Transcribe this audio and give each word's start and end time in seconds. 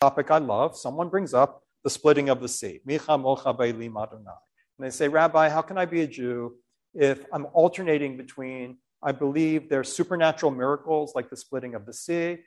topic 0.00 0.30
I 0.30 0.38
love, 0.38 0.78
someone 0.78 1.10
brings 1.10 1.34
up 1.34 1.62
the 1.84 1.90
splitting 1.90 2.30
of 2.30 2.40
the 2.40 2.48
sea. 2.48 2.80
And 2.86 3.04
they 4.78 4.90
say, 4.90 5.08
Rabbi, 5.08 5.50
how 5.50 5.60
can 5.60 5.76
I 5.76 5.84
be 5.84 6.00
a 6.00 6.06
Jew 6.06 6.54
if 6.94 7.26
I'm 7.32 7.46
alternating 7.52 8.16
between 8.16 8.78
I 9.02 9.12
believe 9.12 9.68
there's 9.68 9.92
supernatural 9.92 10.52
miracles 10.52 11.12
like 11.14 11.30
the 11.30 11.36
splitting 11.36 11.74
of 11.74 11.86
the 11.86 11.92
sea, 11.92 12.38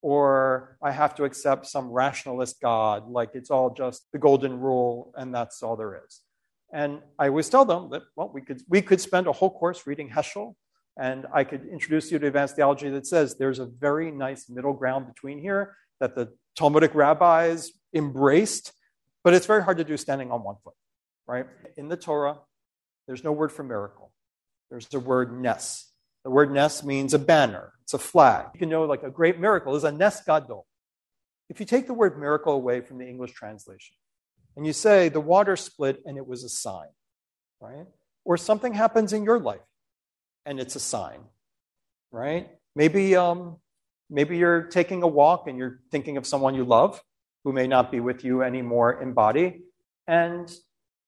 or 0.00 0.76
I 0.82 0.90
have 0.90 1.14
to 1.16 1.24
accept 1.24 1.66
some 1.66 1.88
rationalist 1.90 2.60
God, 2.60 3.10
like 3.10 3.30
it's 3.34 3.50
all 3.50 3.70
just 3.70 4.06
the 4.12 4.18
golden 4.18 4.58
rule 4.58 5.12
and 5.16 5.34
that's 5.34 5.62
all 5.62 5.76
there 5.76 6.02
is. 6.06 6.20
And 6.72 7.00
I 7.18 7.28
always 7.28 7.48
tell 7.48 7.64
them 7.64 7.88
that, 7.90 8.02
well, 8.16 8.30
we 8.32 8.42
could, 8.42 8.62
we 8.68 8.82
could 8.82 9.00
spend 9.00 9.26
a 9.26 9.32
whole 9.32 9.50
course 9.50 9.86
reading 9.86 10.10
Heschel, 10.10 10.54
and 10.98 11.26
I 11.32 11.44
could 11.44 11.66
introduce 11.66 12.10
you 12.10 12.18
to 12.18 12.26
advanced 12.26 12.56
theology 12.56 12.90
that 12.90 13.06
says 13.06 13.36
there's 13.36 13.58
a 13.58 13.66
very 13.66 14.10
nice 14.10 14.48
middle 14.48 14.74
ground 14.74 15.06
between 15.06 15.40
here 15.40 15.74
that 16.00 16.14
the 16.14 16.32
Talmudic 16.56 16.94
rabbis 16.94 17.70
embraced, 17.94 18.72
but 19.24 19.34
it's 19.34 19.46
very 19.46 19.62
hard 19.62 19.78
to 19.78 19.84
do 19.84 19.96
standing 19.96 20.30
on 20.30 20.42
one 20.42 20.56
foot, 20.62 20.74
right? 21.26 21.46
In 21.76 21.88
the 21.88 21.96
Torah, 21.96 22.38
there's 23.06 23.24
no 23.24 23.32
word 23.32 23.52
for 23.52 23.62
miracle. 23.62 24.12
There's 24.70 24.86
the 24.88 25.00
word 25.00 25.40
nes. 25.40 25.90
The 26.24 26.30
word 26.30 26.52
nes 26.52 26.84
means 26.84 27.14
a 27.14 27.18
banner, 27.18 27.72
it's 27.82 27.94
a 27.94 27.98
flag. 27.98 28.46
You 28.54 28.60
can 28.60 28.68
know 28.68 28.84
like 28.84 29.02
a 29.02 29.10
great 29.10 29.38
miracle 29.38 29.74
is 29.76 29.84
a 29.84 29.92
nes 29.92 30.20
gadol. 30.26 30.66
If 31.48 31.60
you 31.60 31.66
take 31.66 31.86
the 31.86 31.94
word 31.94 32.18
miracle 32.18 32.52
away 32.52 32.82
from 32.82 32.98
the 32.98 33.08
English 33.08 33.32
translation 33.32 33.96
and 34.56 34.66
you 34.66 34.72
say 34.72 35.08
the 35.08 35.20
water 35.20 35.56
split 35.56 36.02
and 36.04 36.18
it 36.18 36.26
was 36.26 36.44
a 36.44 36.48
sign, 36.48 36.88
right? 37.60 37.86
Or 38.24 38.36
something 38.36 38.74
happens 38.74 39.12
in 39.14 39.24
your 39.24 39.38
life 39.38 39.60
and 40.44 40.60
it's 40.60 40.76
a 40.76 40.80
sign, 40.80 41.20
right? 42.10 42.50
Maybe, 42.74 43.16
um, 43.16 43.56
maybe 44.10 44.36
you're 44.36 44.62
taking 44.62 45.02
a 45.02 45.06
walk 45.06 45.46
and 45.46 45.58
you're 45.58 45.80
thinking 45.90 46.16
of 46.16 46.26
someone 46.26 46.54
you 46.54 46.64
love 46.64 47.00
who 47.44 47.52
may 47.52 47.66
not 47.66 47.90
be 47.90 48.00
with 48.00 48.24
you 48.24 48.42
anymore 48.42 49.00
in 49.02 49.12
body. 49.12 49.62
And 50.06 50.50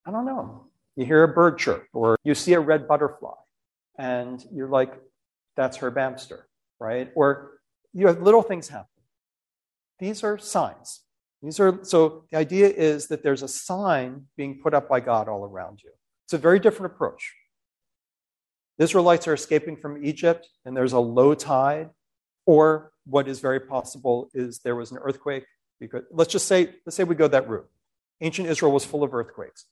I 0.05 0.11
don't 0.11 0.25
know, 0.25 0.67
you 0.95 1.05
hear 1.05 1.23
a 1.23 1.27
bird 1.27 1.57
chirp 1.57 1.87
or 1.93 2.17
you 2.23 2.35
see 2.35 2.53
a 2.53 2.59
red 2.59 2.87
butterfly 2.87 3.35
and 3.97 4.43
you're 4.51 4.69
like, 4.69 4.93
that's 5.55 5.77
Herb 5.77 5.97
Amster, 5.97 6.47
right? 6.79 7.11
Or 7.15 7.59
you 7.93 8.07
have 8.07 8.21
little 8.21 8.41
things 8.41 8.69
happen. 8.69 8.87
These 9.99 10.23
are 10.23 10.37
signs. 10.37 11.01
These 11.43 11.59
are 11.59 11.79
so 11.83 12.25
the 12.31 12.37
idea 12.37 12.67
is 12.69 13.07
that 13.07 13.23
there's 13.23 13.41
a 13.41 13.47
sign 13.47 14.25
being 14.37 14.59
put 14.61 14.73
up 14.73 14.87
by 14.87 14.99
God 14.99 15.27
all 15.27 15.43
around 15.43 15.81
you. 15.83 15.89
It's 16.25 16.33
a 16.33 16.37
very 16.37 16.59
different 16.59 16.93
approach. 16.93 17.33
The 18.77 18.83
Israelites 18.83 19.27
are 19.27 19.33
escaping 19.33 19.77
from 19.77 20.03
Egypt 20.03 20.47
and 20.65 20.77
there's 20.77 20.93
a 20.93 20.99
low 20.99 21.33
tide, 21.33 21.89
or 22.45 22.90
what 23.05 23.27
is 23.27 23.39
very 23.39 23.59
possible 23.59 24.29
is 24.33 24.59
there 24.59 24.75
was 24.75 24.91
an 24.91 24.97
earthquake. 24.97 25.45
Because 25.79 26.03
let's 26.11 26.31
just 26.31 26.47
say, 26.47 26.75
let's 26.85 26.95
say 26.95 27.03
we 27.03 27.15
go 27.15 27.27
that 27.27 27.49
route. 27.49 27.67
Ancient 28.21 28.47
Israel 28.47 28.71
was 28.71 28.85
full 28.85 29.03
of 29.03 29.13
earthquakes. 29.13 29.65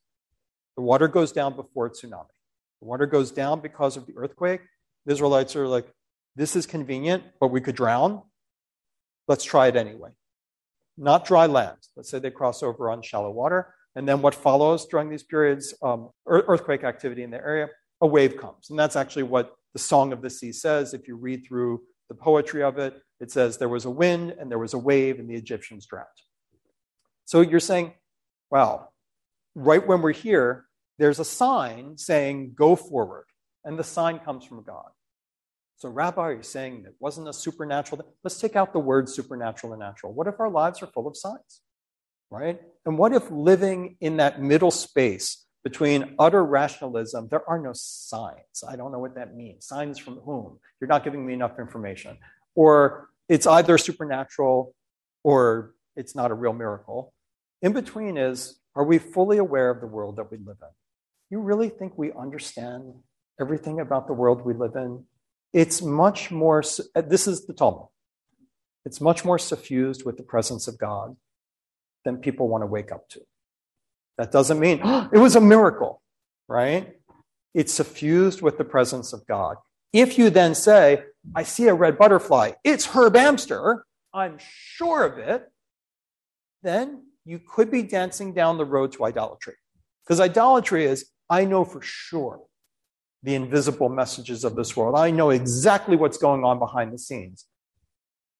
The 0.75 0.81
water 0.81 1.07
goes 1.07 1.31
down 1.31 1.55
before 1.55 1.85
a 1.87 1.89
tsunami. 1.91 2.25
The 2.81 2.87
water 2.87 3.05
goes 3.05 3.31
down 3.31 3.59
because 3.59 3.97
of 3.97 4.07
the 4.07 4.13
earthquake. 4.17 4.61
The 5.05 5.13
Israelites 5.13 5.55
are 5.55 5.67
like, 5.67 5.87
this 6.35 6.55
is 6.55 6.65
convenient, 6.65 7.23
but 7.39 7.49
we 7.49 7.61
could 7.61 7.75
drown. 7.75 8.23
Let's 9.27 9.43
try 9.43 9.67
it 9.67 9.75
anyway. 9.75 10.11
Not 10.97 11.25
dry 11.25 11.45
land. 11.45 11.77
Let's 11.95 12.09
say 12.09 12.19
they 12.19 12.31
cross 12.31 12.63
over 12.63 12.89
on 12.89 13.01
shallow 13.01 13.31
water. 13.31 13.73
And 13.95 14.07
then 14.07 14.21
what 14.21 14.33
follows 14.33 14.85
during 14.85 15.09
these 15.09 15.23
periods, 15.23 15.73
um, 15.81 16.09
earthquake 16.27 16.83
activity 16.83 17.23
in 17.23 17.31
the 17.31 17.37
area, 17.37 17.69
a 18.01 18.07
wave 18.07 18.37
comes. 18.37 18.69
And 18.69 18.79
that's 18.79 18.95
actually 18.95 19.23
what 19.23 19.53
the 19.73 19.79
Song 19.79 20.13
of 20.13 20.21
the 20.21 20.29
Sea 20.29 20.51
says. 20.51 20.93
If 20.93 21.07
you 21.07 21.15
read 21.15 21.45
through 21.45 21.81
the 22.07 22.15
poetry 22.15 22.63
of 22.63 22.77
it, 22.77 23.01
it 23.19 23.31
says 23.31 23.57
there 23.57 23.69
was 23.69 23.85
a 23.85 23.89
wind 23.89 24.35
and 24.39 24.49
there 24.49 24.59
was 24.59 24.73
a 24.73 24.77
wave 24.77 25.19
and 25.19 25.29
the 25.29 25.35
Egyptians 25.35 25.85
drowned. 25.85 26.07
So 27.25 27.41
you're 27.41 27.59
saying, 27.59 27.93
well, 28.49 28.93
right 29.55 29.85
when 29.85 30.01
we're 30.01 30.11
here, 30.11 30.65
there's 30.97 31.19
a 31.19 31.25
sign 31.25 31.97
saying, 31.97 32.53
go 32.55 32.75
forward. 32.75 33.25
And 33.63 33.77
the 33.77 33.83
sign 33.83 34.19
comes 34.19 34.45
from 34.45 34.63
God. 34.63 34.89
So, 35.77 35.89
Rabbi, 35.89 36.21
are 36.21 36.33
you 36.33 36.43
saying 36.43 36.83
it 36.85 36.95
wasn't 36.99 37.29
a 37.29 37.33
supernatural? 37.33 38.05
Let's 38.23 38.39
take 38.39 38.55
out 38.55 38.73
the 38.73 38.79
word 38.79 39.07
supernatural 39.07 39.73
and 39.73 39.79
natural. 39.79 40.13
What 40.13 40.27
if 40.27 40.39
our 40.39 40.49
lives 40.49 40.81
are 40.81 40.87
full 40.87 41.07
of 41.07 41.15
signs? 41.15 41.61
Right? 42.29 42.59
And 42.85 42.97
what 42.97 43.13
if 43.13 43.29
living 43.31 43.97
in 44.01 44.17
that 44.17 44.41
middle 44.41 44.71
space 44.71 45.45
between 45.63 46.15
utter 46.19 46.43
rationalism, 46.43 47.27
there 47.29 47.47
are 47.49 47.59
no 47.59 47.71
signs. 47.73 48.63
I 48.67 48.75
don't 48.75 48.91
know 48.91 48.99
what 48.99 49.15
that 49.15 49.35
means. 49.35 49.67
Signs 49.67 49.99
from 49.99 50.15
whom? 50.15 50.59
You're 50.79 50.87
not 50.87 51.03
giving 51.03 51.25
me 51.25 51.33
enough 51.33 51.59
information. 51.59 52.17
Or 52.55 53.09
it's 53.27 53.47
either 53.47 53.77
supernatural 53.77 54.73
or 55.23 55.73
it's 55.95 56.15
not 56.15 56.31
a 56.31 56.33
real 56.33 56.53
miracle. 56.53 57.13
In 57.61 57.73
between 57.73 58.17
is, 58.17 58.59
are 58.75 58.83
we 58.83 58.97
fully 58.97 59.37
aware 59.37 59.69
of 59.69 59.81
the 59.81 59.87
world 59.87 60.15
that 60.17 60.31
we 60.31 60.37
live 60.37 60.57
in? 60.61 60.69
You 61.29 61.39
really 61.39 61.69
think 61.69 61.97
we 61.97 62.11
understand 62.13 62.93
everything 63.39 63.79
about 63.79 64.07
the 64.07 64.13
world 64.13 64.43
we 64.43 64.53
live 64.53 64.75
in? 64.75 65.03
It's 65.53 65.81
much 65.81 66.31
more, 66.31 66.63
this 66.95 67.27
is 67.27 67.45
the 67.45 67.53
Talmud. 67.53 67.87
It's 68.85 69.01
much 69.01 69.25
more 69.25 69.37
suffused 69.37 70.05
with 70.05 70.17
the 70.17 70.23
presence 70.23 70.67
of 70.67 70.77
God 70.77 71.15
than 72.05 72.17
people 72.17 72.47
want 72.47 72.61
to 72.63 72.67
wake 72.67 72.91
up 72.91 73.09
to. 73.09 73.21
That 74.17 74.31
doesn't 74.31 74.59
mean 74.59 74.81
oh, 74.83 75.09
it 75.13 75.17
was 75.17 75.35
a 75.35 75.41
miracle, 75.41 76.01
right? 76.47 76.95
It's 77.53 77.73
suffused 77.73 78.41
with 78.41 78.57
the 78.57 78.63
presence 78.63 79.13
of 79.13 79.25
God. 79.27 79.57
If 79.91 80.17
you 80.17 80.29
then 80.29 80.55
say, 80.55 81.03
I 81.35 81.43
see 81.43 81.67
a 81.67 81.73
red 81.73 81.97
butterfly, 81.97 82.53
it's 82.63 82.87
Herb 82.87 83.15
Amster, 83.15 83.85
I'm 84.13 84.37
sure 84.39 85.05
of 85.05 85.17
it, 85.17 85.49
then 86.63 87.03
you 87.25 87.39
could 87.39 87.69
be 87.69 87.83
dancing 87.83 88.33
down 88.33 88.57
the 88.57 88.65
road 88.65 88.91
to 88.93 89.05
idolatry. 89.05 89.55
Because 90.03 90.19
idolatry 90.19 90.85
is 90.85 91.09
I 91.29 91.45
know 91.45 91.63
for 91.63 91.81
sure 91.81 92.41
the 93.21 93.35
invisible 93.35 93.89
messages 93.89 94.43
of 94.43 94.55
this 94.55 94.75
world. 94.75 94.95
I 94.97 95.11
know 95.11 95.29
exactly 95.29 95.95
what's 95.95 96.17
going 96.17 96.43
on 96.43 96.57
behind 96.57 96.93
the 96.93 96.97
scenes. 96.97 97.45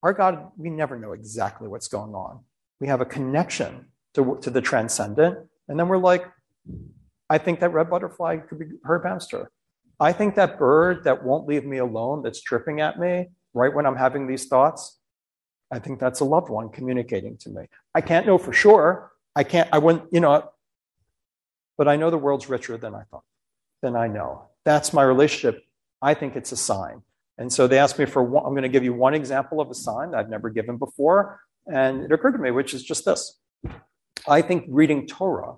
Our 0.02 0.12
God, 0.12 0.48
we 0.56 0.70
never 0.70 0.98
know 0.98 1.12
exactly 1.12 1.68
what's 1.68 1.86
going 1.86 2.14
on. 2.14 2.40
We 2.80 2.88
have 2.88 3.00
a 3.00 3.04
connection 3.04 3.86
to, 4.14 4.38
to 4.40 4.50
the 4.50 4.62
transcendent. 4.62 5.38
And 5.68 5.78
then 5.78 5.88
we're 5.88 5.98
like, 5.98 6.24
I 7.28 7.38
think 7.38 7.60
that 7.60 7.72
red 7.72 7.90
butterfly 7.90 8.38
could 8.38 8.58
be 8.58 8.66
Herb 8.84 9.04
Amster. 9.04 9.50
I 10.00 10.12
think 10.12 10.34
that 10.36 10.58
bird 10.58 11.04
that 11.04 11.22
won't 11.22 11.46
leave 11.46 11.64
me 11.64 11.78
alone, 11.78 12.22
that's 12.22 12.40
tripping 12.40 12.80
at 12.80 12.98
me 12.98 13.28
right 13.54 13.74
when 13.74 13.86
I'm 13.86 13.96
having 13.96 14.26
these 14.26 14.46
thoughts, 14.46 14.98
I 15.70 15.78
think 15.78 16.00
that's 16.00 16.20
a 16.20 16.24
loved 16.24 16.48
one 16.48 16.70
communicating 16.70 17.36
to 17.38 17.50
me. 17.50 17.66
I 17.94 18.00
can't 18.00 18.26
know 18.26 18.38
for 18.38 18.52
sure. 18.52 19.12
I 19.36 19.44
can't, 19.44 19.68
I 19.72 19.78
wouldn't, 19.78 20.04
you 20.12 20.20
know, 20.20 20.48
but 21.78 21.88
I 21.88 21.96
know 21.96 22.10
the 22.10 22.18
world's 22.18 22.48
richer 22.48 22.76
than 22.76 22.94
I 22.94 23.02
thought, 23.10 23.24
than 23.82 23.96
I 23.96 24.08
know. 24.08 24.48
That's 24.64 24.92
my 24.92 25.02
relationship. 25.02 25.62
I 26.02 26.14
think 26.14 26.36
it's 26.36 26.52
a 26.52 26.56
sign. 26.56 27.02
And 27.38 27.52
so 27.52 27.66
they 27.66 27.78
asked 27.78 27.98
me 27.98 28.04
for 28.04 28.22
one, 28.22 28.44
I'm 28.44 28.52
going 28.52 28.62
to 28.62 28.68
give 28.68 28.84
you 28.84 28.92
one 28.92 29.14
example 29.14 29.60
of 29.60 29.70
a 29.70 29.74
sign 29.74 30.14
I've 30.14 30.28
never 30.28 30.50
given 30.50 30.76
before. 30.76 31.40
And 31.66 32.02
it 32.02 32.12
occurred 32.12 32.32
to 32.32 32.38
me, 32.38 32.50
which 32.50 32.74
is 32.74 32.82
just 32.82 33.04
this. 33.04 33.38
I 34.28 34.42
think 34.42 34.66
reading 34.68 35.06
Torah 35.06 35.54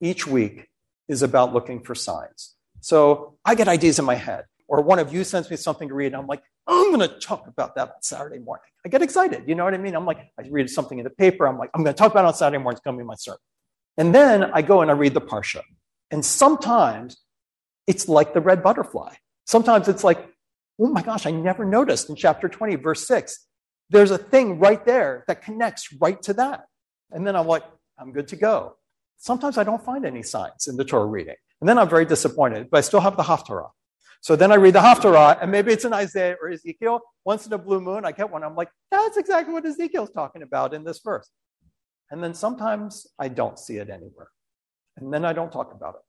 each 0.00 0.26
week 0.26 0.68
is 1.08 1.22
about 1.22 1.52
looking 1.52 1.82
for 1.82 1.94
signs. 1.94 2.54
So 2.80 3.38
I 3.44 3.54
get 3.54 3.68
ideas 3.68 3.98
in 3.98 4.04
my 4.04 4.14
head, 4.14 4.44
or 4.68 4.82
one 4.82 4.98
of 4.98 5.12
you 5.12 5.24
sends 5.24 5.50
me 5.50 5.56
something 5.56 5.88
to 5.88 5.94
read, 5.94 6.08
and 6.08 6.16
I'm 6.16 6.26
like, 6.26 6.42
I'm 6.66 6.92
going 6.92 7.08
to 7.08 7.18
talk 7.18 7.46
about 7.46 7.74
that 7.76 7.88
on 7.88 8.02
Saturday 8.02 8.38
morning. 8.38 8.64
I 8.84 8.88
get 8.90 9.02
excited. 9.02 9.44
You 9.46 9.54
know 9.54 9.64
what 9.64 9.74
I 9.74 9.78
mean? 9.78 9.96
I'm 9.96 10.04
like, 10.04 10.18
I 10.38 10.46
read 10.50 10.68
something 10.68 10.98
in 10.98 11.04
the 11.04 11.10
paper. 11.10 11.46
I'm 11.46 11.58
like, 11.58 11.70
I'm 11.74 11.82
going 11.82 11.94
to 11.94 11.98
talk 11.98 12.12
about 12.12 12.24
it 12.24 12.28
on 12.28 12.34
Saturday 12.34 12.62
morning. 12.62 12.76
It's 12.76 12.84
going 12.84 12.96
to 12.96 13.02
be 13.02 13.06
my 13.06 13.14
sermon. 13.14 13.38
And 13.96 14.14
then 14.14 14.44
I 14.44 14.62
go 14.62 14.82
and 14.82 14.90
I 14.90 14.94
read 14.94 15.14
the 15.14 15.20
Parsha. 15.20 15.62
And 16.10 16.24
sometimes 16.24 17.16
it's 17.86 18.08
like 18.08 18.34
the 18.34 18.40
red 18.40 18.62
butterfly. 18.62 19.14
Sometimes 19.46 19.88
it's 19.88 20.04
like, 20.04 20.28
oh 20.78 20.88
my 20.88 21.02
gosh, 21.02 21.26
I 21.26 21.30
never 21.30 21.64
noticed 21.64 22.10
in 22.10 22.16
chapter 22.16 22.48
20, 22.48 22.76
verse 22.76 23.06
6. 23.08 23.46
There's 23.90 24.10
a 24.10 24.18
thing 24.18 24.58
right 24.58 24.84
there 24.84 25.24
that 25.26 25.42
connects 25.42 25.92
right 25.94 26.20
to 26.22 26.34
that. 26.34 26.66
And 27.10 27.26
then 27.26 27.34
I'm 27.34 27.46
like, 27.46 27.64
I'm 27.98 28.12
good 28.12 28.28
to 28.28 28.36
go. 28.36 28.76
Sometimes 29.16 29.56
I 29.58 29.64
don't 29.64 29.82
find 29.82 30.04
any 30.04 30.22
signs 30.22 30.68
in 30.68 30.76
the 30.76 30.84
Torah 30.84 31.06
reading. 31.06 31.34
And 31.60 31.68
then 31.68 31.78
I'm 31.78 31.88
very 31.88 32.04
disappointed, 32.04 32.68
but 32.70 32.78
I 32.78 32.80
still 32.82 33.00
have 33.00 33.16
the 33.16 33.22
Haftarah. 33.22 33.70
So 34.20 34.36
then 34.36 34.50
I 34.50 34.56
read 34.56 34.74
the 34.74 34.80
Haftarah, 34.80 35.38
and 35.40 35.50
maybe 35.50 35.72
it's 35.72 35.84
in 35.84 35.92
Isaiah 35.92 36.36
or 36.40 36.50
Ezekiel. 36.50 37.00
Once 37.24 37.46
in 37.46 37.52
a 37.52 37.58
blue 37.58 37.80
moon, 37.80 38.04
I 38.04 38.12
get 38.12 38.30
one. 38.30 38.42
I'm 38.42 38.56
like, 38.56 38.68
that's 38.90 39.16
exactly 39.16 39.52
what 39.54 39.64
Ezekiel's 39.64 40.10
talking 40.10 40.42
about 40.42 40.74
in 40.74 40.84
this 40.84 41.00
verse. 41.00 41.30
And 42.10 42.22
then 42.22 42.34
sometimes 42.34 43.06
I 43.18 43.28
don't 43.28 43.58
see 43.58 43.76
it 43.76 43.90
anywhere. 43.90 44.28
And 44.96 45.12
then 45.12 45.24
I 45.24 45.32
don't 45.32 45.52
talk 45.52 45.72
about 45.72 45.94
it. 45.96 46.00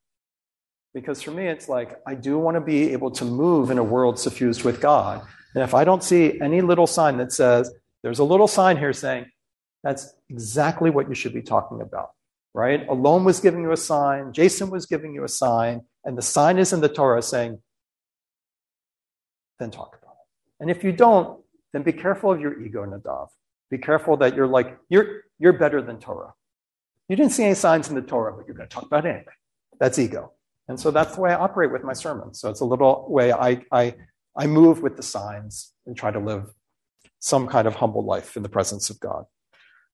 Because 0.94 1.22
for 1.22 1.32
me, 1.32 1.48
it's 1.48 1.70
like 1.70 2.00
I 2.08 2.16
do 2.16 2.40
want 2.40 2.56
to 2.56 2.62
be 2.62 2.94
able 2.94 3.12
to 3.12 3.26
move 3.26 3.70
in 3.70 3.78
a 3.78 3.84
world 3.84 4.18
suffused 4.18 4.64
with 4.64 4.82
God. 4.82 5.22
And 5.54 5.64
if 5.64 5.76
I 5.76 5.84
don't 5.84 6.04
see 6.04 6.40
any 6.42 6.62
little 6.62 6.88
sign 6.88 7.18
that 7.18 7.32
says, 7.32 7.72
there's 8.02 8.20
a 8.20 8.24
little 8.24 8.48
sign 8.48 8.78
here 8.78 8.94
saying, 8.94 9.26
that's 9.84 10.14
exactly 10.30 10.90
what 10.90 11.08
you 11.08 11.16
should 11.16 11.34
be 11.34 11.42
talking 11.42 11.82
about, 11.82 12.12
right? 12.54 12.88
Alon 12.88 13.24
was 13.24 13.40
giving 13.40 13.62
you 13.62 13.72
a 13.72 13.78
sign, 13.78 14.34
Jason 14.34 14.70
was 14.70 14.86
giving 14.86 15.14
you 15.14 15.24
a 15.24 15.30
sign, 15.30 15.82
and 16.04 16.18
the 16.18 16.22
sign 16.22 16.58
is 16.58 16.74
in 16.74 16.82
the 16.82 16.90
Torah 16.90 17.22
saying, 17.22 17.60
then 19.60 19.72
talk 19.72 19.98
about 20.02 20.14
it. 20.14 20.62
And 20.62 20.72
if 20.72 20.84
you 20.84 20.92
don't, 20.92 21.42
then 21.74 21.84
be 21.84 21.92
careful 21.92 22.32
of 22.32 22.40
your 22.40 22.60
ego, 22.62 22.86
Nadav 22.86 23.28
Be 23.70 23.78
careful 23.78 24.18
that 24.18 24.36
you're 24.36 24.48
like, 24.48 24.78
you're, 24.90 25.22
you're 25.38 25.54
better 25.54 25.82
than 25.82 26.00
Torah. 26.00 26.34
You 27.08 27.16
didn't 27.16 27.32
see 27.32 27.44
any 27.44 27.56
signs 27.56 27.90
in 27.90 27.96
the 27.96 28.02
Torah, 28.02 28.34
but 28.34 28.48
you're 28.48 28.56
going 28.56 28.70
to 28.70 28.74
talk 28.74 28.86
about 28.86 29.06
it 29.06 29.10
anyway. 29.10 29.34
That's 29.80 30.00
ego. 30.00 30.34
And 30.68 30.80
so 30.80 30.92
that's 30.92 31.16
the 31.16 31.22
way 31.22 31.32
I 31.32 31.36
operate 31.36 31.72
with 31.72 31.84
my 31.84 31.94
sermons. 31.94 32.40
So 32.40 32.50
it's 32.50 32.60
a 32.60 32.66
little 32.66 33.06
way 33.10 33.32
I, 33.34 33.64
I, 33.72 33.96
I 34.38 34.48
move 34.48 34.82
with 34.82 34.96
the 34.96 35.04
signs 35.04 35.74
and 35.86 35.98
try 35.98 36.12
to 36.12 36.20
live 36.20 36.54
some 37.20 37.48
kind 37.48 37.68
of 37.68 37.76
humble 37.76 38.06
life 38.06 38.38
in 38.38 38.44
the 38.44 38.50
presence 38.50 38.90
of 38.90 39.00
God. 39.00 39.26